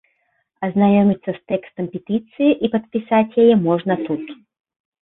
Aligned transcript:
Азнаёміцца 0.67 1.31
з 1.35 1.35
тэкстам 1.53 1.85
петыцыі 1.97 2.51
і 2.67 2.73
падпісаць 2.79 3.37
яе 3.47 3.55
можна 3.71 3.93
тут. 4.11 4.39